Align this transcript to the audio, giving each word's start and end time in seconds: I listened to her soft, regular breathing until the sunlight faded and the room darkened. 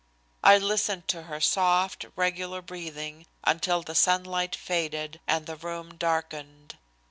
I 0.43 0.57
listened 0.57 1.07
to 1.09 1.21
her 1.29 1.39
soft, 1.39 2.07
regular 2.15 2.63
breathing 2.63 3.27
until 3.43 3.83
the 3.83 3.93
sunlight 3.93 4.55
faded 4.55 5.19
and 5.27 5.45
the 5.45 5.55
room 5.57 5.95
darkened. 5.95 6.75